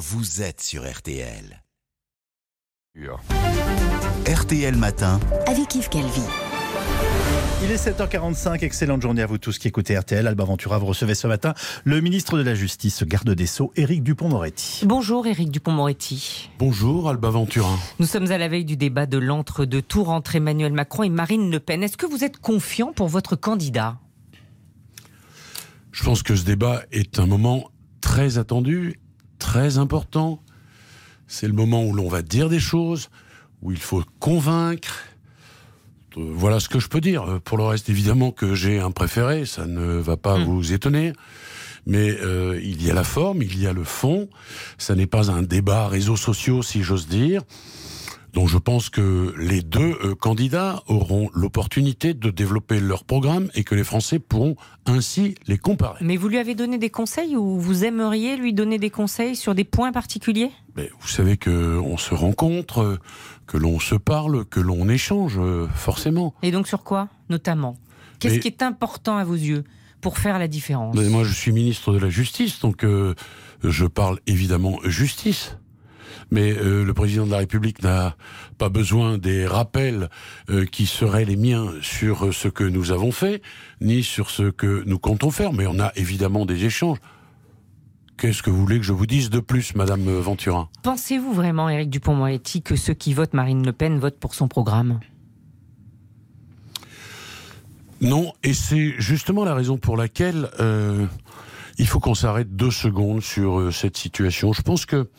[0.00, 1.62] vous êtes sur RTL.
[4.26, 5.20] RTL Matin.
[5.46, 6.22] avec Yves Calvi.
[7.62, 10.26] Il est 7h45, excellente journée à vous tous qui écoutez RTL.
[10.26, 11.52] Alba Ventura, vous recevez ce matin
[11.84, 14.86] le ministre de la Justice, garde des Sceaux, Éric Dupont-Moretti.
[14.86, 16.48] Bonjour Éric Dupont-Moretti.
[16.58, 17.78] Bonjour Alba Ventura.
[17.98, 21.50] Nous sommes à la veille du débat de l'entre-deux tours entre Emmanuel Macron et Marine
[21.50, 21.82] Le Pen.
[21.82, 23.98] Est-ce que vous êtes confiant pour votre candidat?
[25.92, 27.70] Je pense que ce débat est un moment
[28.00, 28.98] très attendu,
[29.40, 30.40] très important.
[31.26, 33.08] C'est le moment où l'on va dire des choses,
[33.62, 35.00] où il faut convaincre.
[36.16, 37.40] Euh, Voilà ce que je peux dire.
[37.44, 40.44] Pour le reste, évidemment que j'ai un préféré, ça ne va pas Mm.
[40.44, 41.12] vous étonner.
[41.86, 44.28] Mais euh, il y a la forme, il y a le fond.
[44.78, 47.42] Ça n'est pas un débat réseaux sociaux, si j'ose dire.
[48.32, 53.64] Donc je pense que les deux euh, candidats auront l'opportunité de développer leur programme et
[53.64, 54.56] que les Français pourront
[54.86, 55.98] ainsi les comparer.
[56.04, 59.54] Mais vous lui avez donné des conseils ou vous aimeriez lui donner des conseils sur
[59.54, 60.50] des points particuliers?
[60.76, 62.98] Mais vous savez que on se rencontre,
[63.46, 66.34] que l'on se parle, que l'on échange, euh, forcément.
[66.42, 67.76] Et donc sur quoi notamment?
[68.20, 69.64] Qu'est-ce Mais- qui est important à vos yeux
[70.00, 70.94] pour faire la différence?
[70.96, 73.14] Mais moi, je suis ministre de la Justice, donc euh,
[73.64, 75.56] je parle évidemment justice.
[76.30, 78.16] Mais euh, le président de la République n'a
[78.58, 80.08] pas besoin des rappels
[80.48, 83.42] euh, qui seraient les miens sur euh, ce que nous avons fait,
[83.80, 85.52] ni sur ce que nous comptons faire.
[85.52, 86.98] Mais on a évidemment des échanges.
[88.16, 90.68] Qu'est-ce que vous voulez que je vous dise de plus, Madame Venturin?
[90.82, 95.00] Pensez-vous vraiment, Éric Dupont-Moretti, que ceux qui votent Marine Le Pen votent pour son programme?
[98.00, 101.06] Non, et c'est justement la raison pour laquelle euh,
[101.78, 104.54] il faut qu'on s'arrête deux secondes sur euh, cette situation.
[104.54, 105.10] Je pense que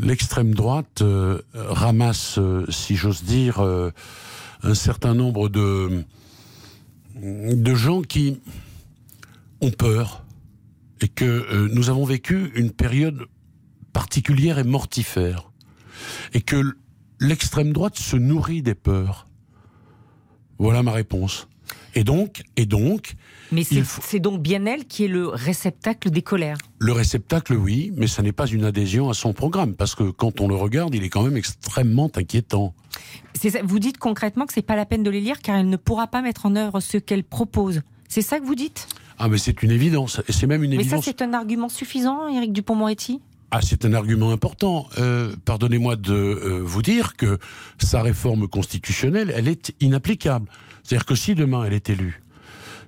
[0.00, 3.90] l'extrême droite euh, ramasse, euh, si j'ose dire, euh,
[4.62, 6.04] un certain nombre de,
[7.74, 8.40] gens qui
[9.60, 10.24] ont peur
[11.00, 13.26] et que nous avons vécu une période
[13.92, 15.50] particulière et mortifère
[16.34, 16.76] et que
[17.20, 19.26] l'extrême droite se nourrit des peurs.
[20.58, 21.48] Voilà ma réponse.
[21.94, 23.14] Et donc, et donc,
[23.52, 26.56] Mais c'est faut- donc bien elle qui est le réceptacle des colères.
[26.78, 30.40] le réceptacle, oui, mais ça n'est pas une adhésion à son programme, parce que quand
[30.40, 32.74] on le regarde, il est quand même extrêmement inquiétant.
[33.34, 35.76] Ça- Vous dites concrètement que c'est pas la peine de les lire car elle ne
[35.76, 37.82] pourra pas mettre en œuvre ce qu'elle propose.
[38.08, 38.86] C'est ça que vous dites?
[39.18, 41.04] Ah, mais c'est une évidence, et c'est même une Mais ça, évidence.
[41.04, 43.20] c'est un argument suffisant, Éric Dupont-Moretti
[43.52, 44.88] Ah, c'est un argument important.
[44.98, 47.38] Euh, Pardonnez-moi de euh, vous dire que
[47.78, 50.48] sa réforme constitutionnelle, elle est inapplicable.
[50.84, 52.22] C'est-à-dire que si demain elle est élue,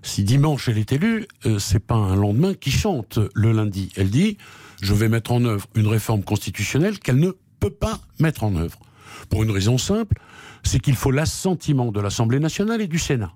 [0.02, 3.90] si dimanche elle est élue, euh, c'est pas un lendemain qui chante le lundi.
[3.96, 4.38] Elle dit
[4.80, 8.78] je vais mettre en œuvre une réforme constitutionnelle qu'elle ne peut pas mettre en œuvre.
[9.30, 10.20] Pour une raison simple,
[10.62, 13.32] c'est qu'il faut l'assentiment de l'Assemblée nationale et du Sénat.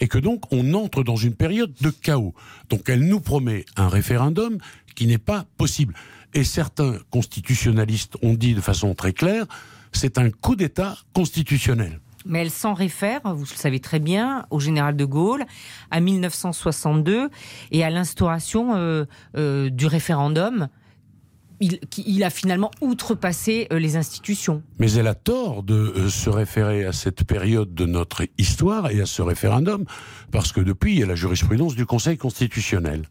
[0.00, 2.34] Et que donc on entre dans une période de chaos.
[2.68, 4.58] Donc elle nous promet un référendum
[4.94, 5.94] qui n'est pas possible.
[6.34, 9.46] Et certains constitutionnalistes ont dit de façon très claire,
[9.92, 12.00] c'est un coup d'État constitutionnel.
[12.26, 15.44] Mais elle s'en réfère, vous le savez très bien, au général de Gaulle,
[15.90, 17.30] à 1962
[17.70, 19.04] et à l'instauration euh,
[19.36, 20.68] euh, du référendum.
[21.60, 24.62] Il, a finalement outrepassé euh, les institutions.
[24.78, 29.00] Mais elle a tort de euh, se référer à cette période de notre histoire et
[29.00, 29.84] à ce référendum,
[30.32, 33.02] parce que depuis, il y a la jurisprudence du Conseil constitutionnel.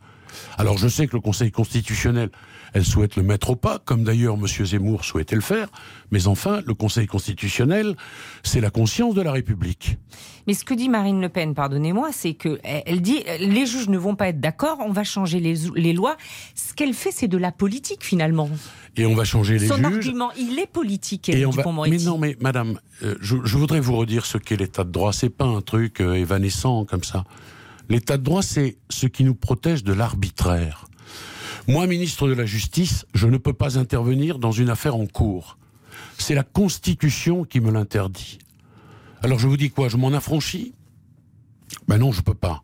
[0.58, 2.30] Alors je sais que le Conseil constitutionnel,
[2.76, 4.48] elle souhaite le mettre au pas, comme d'ailleurs M.
[4.48, 5.70] Zemmour souhaitait le faire,
[6.12, 7.96] mais enfin, le Conseil constitutionnel,
[8.44, 9.98] c'est la conscience de la République.
[10.46, 13.88] Mais ce que dit Marine Le Pen, pardonnez-moi, c'est que elle elle dit les juges
[13.88, 16.18] ne vont pas être d'accord, on va changer les, les lois.
[16.54, 18.50] Ce qu'elle fait, c'est de la politique finalement.
[18.98, 19.86] Et on va changer les Son juges.
[19.86, 21.64] argument, il est politique, Et on va...
[21.90, 25.14] Mais non, mais madame, euh, je, je voudrais vous redire ce qu'est l'état de droit.
[25.14, 27.24] C'est pas un truc euh, évanescent comme ça.
[27.88, 30.88] L'état de droit, c'est ce qui nous protège de l'arbitraire.
[31.68, 35.58] Moi, ministre de la Justice, je ne peux pas intervenir dans une affaire en cours.
[36.20, 38.38] C'est la Constitution qui me l'interdit.
[39.24, 40.74] Alors je vous dis quoi Je m'en affranchis?
[41.88, 42.62] Ben non, je peux pas.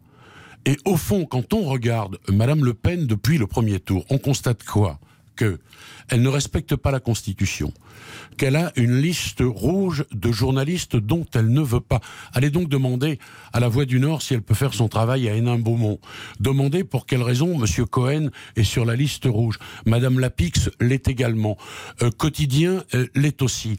[0.66, 4.64] Et au fond, quand on regarde Madame Le Pen depuis le premier tour, on constate
[4.64, 5.00] quoi?
[5.36, 5.60] Que
[6.12, 7.74] elle ne respecte pas la Constitution,
[8.38, 12.02] qu'elle a une liste rouge de journalistes dont elle ne veut pas.
[12.34, 13.18] Allez donc demander
[13.54, 16.00] à la Voix du Nord si elle peut faire son travail à Hénin-Beaumont.
[16.42, 18.28] Demandez pour quelle raison Monsieur Cohen
[18.58, 19.58] est sur la liste rouge.
[19.86, 21.58] Madame Lapix l'est également.
[22.02, 23.78] Euh, Quotidien euh, l'est aussi.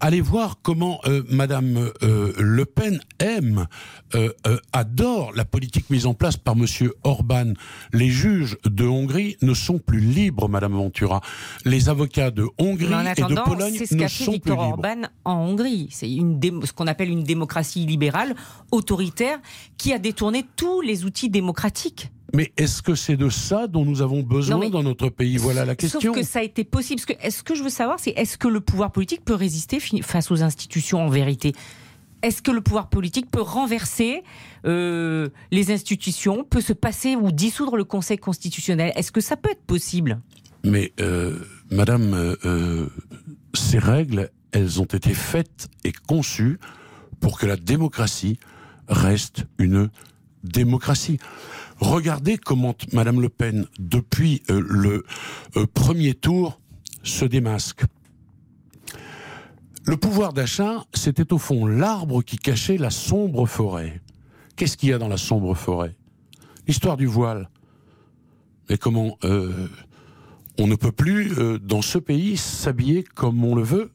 [0.00, 3.66] Allez voir comment euh, Madame euh, Le Pen aime,
[4.14, 7.54] euh, euh, adore la politique mise en place par Monsieur Orban.
[7.92, 11.20] Les juges de Hongrie ne sont plus libres, Madame Ventura.
[11.64, 14.62] Les avocats de Hongrie en et de Pologne ce ne fait sont plus libres.
[14.62, 15.88] Orban en Hongrie.
[15.90, 18.36] C'est une ce qu'on appelle une démocratie libérale,
[18.70, 19.38] autoritaire,
[19.78, 22.10] qui a détourné tous les outils démocratiques.
[22.34, 25.38] Mais est-ce que c'est de ça dont nous avons besoin dans notre pays?
[25.38, 26.00] Voilà la question.
[26.00, 27.00] Sauf que ça a été possible.
[27.00, 30.42] ce que je veux savoir, c'est est-ce que le pouvoir politique peut résister face aux
[30.42, 31.54] institutions en vérité?
[32.22, 34.24] Est-ce que le pouvoir politique peut renverser
[34.66, 38.92] euh, les institutions, peut se passer ou dissoudre le Conseil constitutionnel?
[38.96, 40.20] Est-ce que ça peut être possible?
[40.64, 41.38] Mais, euh,
[41.70, 42.88] Madame, euh,
[43.54, 46.58] ces règles, elles ont été faites et conçues
[47.20, 48.38] pour que la démocratie
[48.88, 49.88] reste une
[50.44, 51.18] démocratie.
[51.80, 55.04] Regardez comment Madame Le Pen, depuis le
[55.74, 56.60] premier tour,
[57.02, 57.82] se démasque.
[59.88, 64.02] Le pouvoir d'achat, c'était au fond l'arbre qui cachait la sombre forêt.
[64.54, 65.96] Qu'est-ce qu'il y a dans la sombre forêt?
[66.66, 67.48] L'histoire du voile.
[68.68, 69.68] Mais comment euh,
[70.58, 73.90] on ne peut plus, euh, dans ce pays, s'habiller comme on le veut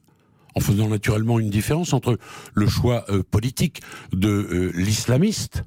[0.55, 2.17] en faisant naturellement une différence entre
[2.53, 3.81] le choix euh, politique
[4.13, 5.63] de l'islamiste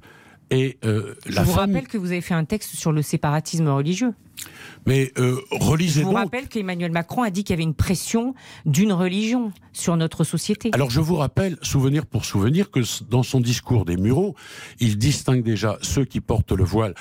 [0.50, 4.14] et Je vous rappelle que vous avez fait un texte sur le séparatisme religieux.
[4.87, 8.34] Mais euh, relisez Je vous rappelle qu'Emmanuel Macron a dit qu'il y avait une pression
[8.64, 10.70] d'une religion sur notre société.
[10.72, 14.34] Alors je vous rappelle, souvenir pour souvenir, que dans son discours des Mureaux,
[14.78, 16.94] il distingue déjà ceux qui portent le voile,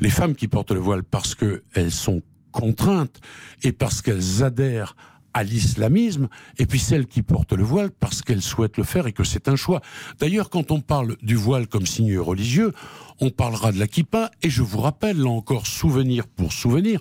[0.00, 2.22] les femmes qui portent le voile parce qu'elles sont
[2.52, 3.20] contraintes
[3.62, 4.96] et parce qu'elles adhèrent
[5.36, 9.12] à l'islamisme, et puis celles qui portent le voile parce qu'elles souhaitent le faire et
[9.12, 9.82] que c'est un choix.
[10.18, 12.72] D'ailleurs, quand on parle du voile comme signe religieux,
[13.20, 17.00] on parlera de la kippa, et je vous rappelle, là encore, souvenir pour souvenir,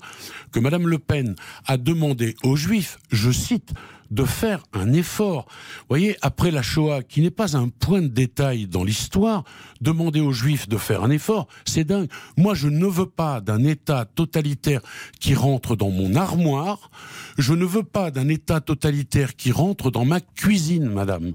[0.51, 1.35] que Madame Le Pen
[1.65, 3.71] a demandé aux Juifs, je cite,
[4.11, 5.45] de faire un effort.
[5.79, 9.43] Vous voyez, après la Shoah, qui n'est pas un point de détail dans l'histoire,
[9.81, 12.09] demander aux Juifs de faire un effort, c'est dingue.
[12.37, 14.81] Moi, je ne veux pas d'un État totalitaire
[15.19, 16.89] qui rentre dans mon armoire.
[17.37, 21.33] Je ne veux pas d'un État totalitaire qui rentre dans ma cuisine, madame.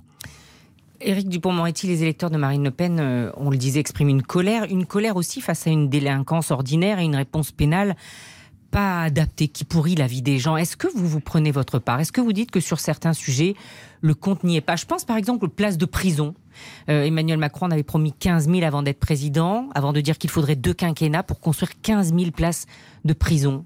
[1.02, 4.64] Éric Dupont-Moretti, les électeurs de Marine Le Pen, euh, on le disait, expriment une colère,
[4.64, 7.96] une colère aussi face à une délinquance ordinaire et une réponse pénale
[8.70, 10.56] pas adaptée, qui pourrit la vie des gens.
[10.56, 12.00] Est-ce que vous vous prenez votre part?
[12.00, 13.54] Est-ce que vous dites que sur certains sujets,
[14.00, 14.76] le compte n'y est pas?
[14.76, 16.34] Je pense par exemple aux places de prison.
[16.88, 20.56] Euh, Emmanuel Macron avait promis 15 000 avant d'être président, avant de dire qu'il faudrait
[20.56, 22.66] deux quinquennats pour construire 15 000 places
[23.04, 23.64] de prison.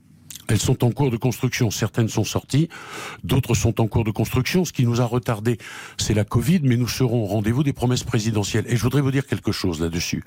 [0.49, 1.71] Elles sont en cours de construction.
[1.71, 2.69] Certaines sont sorties,
[3.23, 4.65] d'autres sont en cours de construction.
[4.65, 5.59] Ce qui nous a retardé,
[5.97, 8.65] c'est la Covid, mais nous serons au rendez-vous des promesses présidentielles.
[8.69, 10.23] Et je voudrais vous dire quelque chose là-dessus.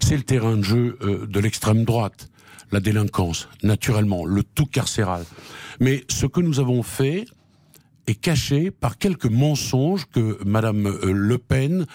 [0.00, 2.28] C'est le terrain de jeu euh, de l'extrême droite,
[2.72, 5.24] la délinquance, naturellement, le tout carcéral.
[5.80, 7.26] Mais ce que nous avons fait
[8.06, 11.86] est caché par quelques mensonges que Madame euh, Le Pen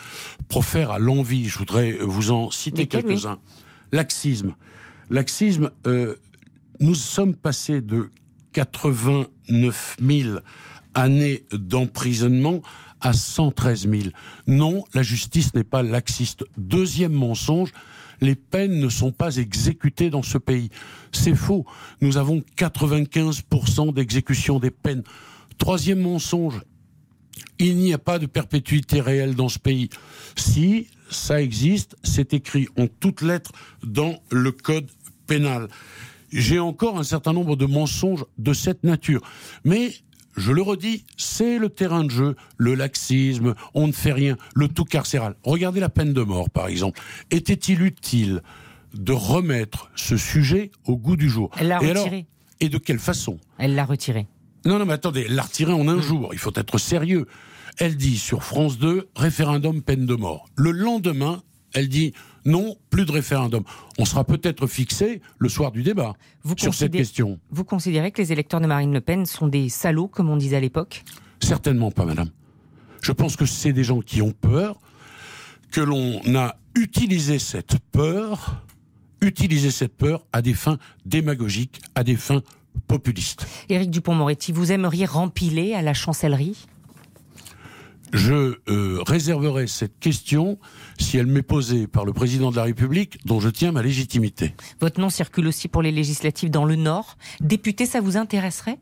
[0.47, 1.47] profère à l'envie.
[1.47, 3.39] Je voudrais vous en citer quelques-uns.
[3.91, 4.55] Laxisme.
[5.09, 6.15] Laxisme, euh,
[6.79, 8.09] nous sommes passés de
[8.53, 10.39] 89 000
[10.93, 12.61] années d'emprisonnement
[12.99, 14.03] à 113 000.
[14.47, 16.43] Non, la justice n'est pas laxiste.
[16.57, 17.71] Deuxième mensonge,
[18.21, 20.69] les peines ne sont pas exécutées dans ce pays.
[21.11, 21.65] C'est faux.
[22.01, 25.03] Nous avons 95% d'exécution des peines.
[25.57, 26.61] Troisième mensonge,
[27.59, 29.89] il n'y a pas de perpétuité réelle dans ce pays.
[30.35, 33.51] Si ça existe, c'est écrit en toutes lettres
[33.83, 34.89] dans le code
[35.27, 35.67] pénal
[36.31, 39.21] j'ai encore un certain nombre de mensonges de cette nature.
[39.63, 39.91] Mais
[40.35, 44.67] je le redis, c'est le terrain de jeu, le laxisme, on ne fait rien, le
[44.67, 45.35] tout carcéral.
[45.43, 46.99] Regardez la peine de mort, par exemple.
[47.31, 48.41] Était-il utile
[48.93, 52.25] de remettre ce sujet au goût du jour Elle l'a retiré.
[52.59, 54.27] et de quelle façon Elle l'a retiré.
[54.65, 56.01] Non, non, mais attendez, elle l'a retiré en un mm.
[56.01, 56.29] jour.
[56.33, 57.25] Il faut être sérieux.
[57.77, 60.45] Elle dit sur France 2, référendum peine de mort.
[60.55, 61.41] Le lendemain,
[61.73, 62.13] elle dit
[62.45, 63.63] non, plus de référendum.
[63.99, 66.13] On sera peut-être fixé le soir du débat
[66.57, 67.39] sur cette question.
[67.51, 70.57] Vous considérez que les électeurs de Marine Le Pen sont des salauds, comme on disait
[70.57, 71.03] à l'époque?
[71.39, 72.29] Certainement pas, madame.
[73.01, 74.79] Je pense que c'est des gens qui ont peur,
[75.71, 78.63] que l'on a utilisé cette peur,
[79.21, 82.41] utilisé cette peur à des fins démagogiques, à des fins
[82.87, 83.47] populistes.
[83.69, 86.65] Éric Dupont-Moretti, vous aimeriez rempiler à la chancellerie?
[88.13, 90.57] Je euh, réserverai cette question
[90.99, 94.53] si elle m'est posée par le président de la République, dont je tiens ma légitimité.
[94.79, 97.17] Votre nom circule aussi pour les législatives dans le Nord.
[97.39, 98.79] Député, ça vous intéresserait?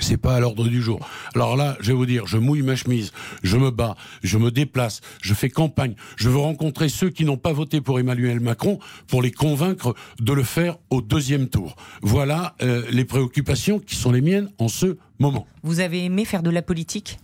[0.00, 1.00] C'est pas à l'ordre du jour.
[1.34, 4.50] Alors là, je vais vous dire, je mouille ma chemise, je me bats, je me
[4.50, 8.78] déplace, je fais campagne, je veux rencontrer ceux qui n'ont pas voté pour Emmanuel Macron
[9.06, 11.76] pour les convaincre de le faire au deuxième tour.
[12.02, 15.46] Voilà euh, les préoccupations qui sont les miennes en ce moment.
[15.62, 17.18] Vous avez aimé faire de la politique?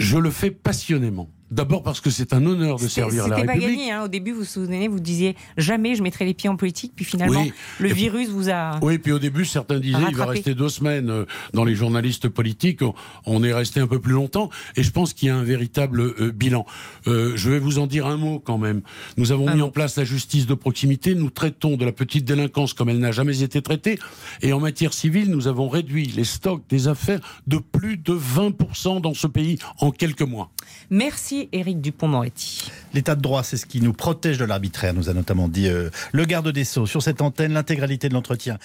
[0.00, 1.28] Je le fais passionnément.
[1.50, 3.78] D'abord parce que c'est un honneur de servir la C'était pas République.
[3.78, 3.92] gagné.
[3.92, 4.04] hein.
[4.04, 6.92] Au début, vous vous souvenez, vous disiez jamais je mettrai les pieds en politique.
[6.94, 7.52] Puis finalement, Oui.
[7.80, 8.78] le Et- virus vous a.
[8.82, 12.28] Oui, puis au début, certains disaient il va rester deux semaines euh, dans les journalistes
[12.28, 12.82] politiques.
[12.82, 12.94] On-
[13.26, 16.00] On est resté un peu plus longtemps, et je pense qu'il y a un véritable
[16.00, 16.66] euh, bilan.
[17.06, 18.82] Euh, je vais vous en dire un mot quand même.
[19.16, 21.14] Nous avons mis en place la justice de proximité.
[21.14, 23.98] Nous traitons de la petite délinquance comme elle n'a jamais été traitée,
[24.42, 29.00] et en matière civile, nous avons réduit les stocks des affaires de plus de 20%
[29.00, 30.50] dans ce pays en quelques mois.
[30.90, 32.70] Merci, Éric Dupont-Moretti.
[32.92, 35.90] L'état de droit, c'est ce qui nous protège de l'arbitraire, nous a notamment dit euh,
[36.12, 36.86] le garde des Sceaux.
[36.86, 38.58] Sur cette antenne, l'intégralité de l'entretien